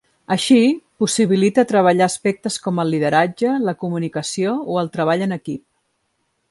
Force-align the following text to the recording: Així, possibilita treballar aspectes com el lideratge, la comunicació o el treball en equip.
Així, 0.35 0.55
possibilita 1.03 1.65
treballar 1.73 2.07
aspectes 2.13 2.57
com 2.65 2.81
el 2.85 2.91
lideratge, 2.95 3.53
la 3.69 3.77
comunicació 3.85 4.59
o 4.77 4.83
el 4.85 4.95
treball 4.97 5.27
en 5.29 5.41
equip. 5.41 5.67